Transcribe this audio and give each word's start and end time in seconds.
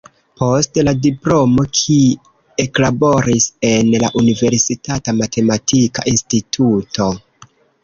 Post 0.41 0.77
la 0.85 0.93
diplomo 1.01 1.65
ki 1.79 1.97
eklaboris 2.65 3.47
en 3.71 3.93
la 4.05 4.11
universitata 4.23 5.17
matematika 5.21 6.09
instituto. 6.17 7.11